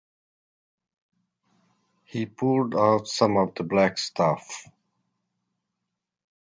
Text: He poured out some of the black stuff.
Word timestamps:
He 2.05 2.25
poured 2.25 2.73
out 2.73 3.07
some 3.07 3.37
of 3.37 3.53
the 3.53 3.61
black 3.61 3.99
stuff. 3.99 4.65